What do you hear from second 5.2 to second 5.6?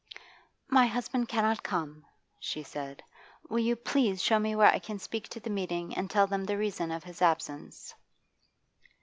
to the